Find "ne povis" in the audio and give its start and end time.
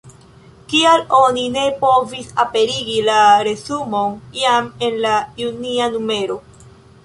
1.57-2.33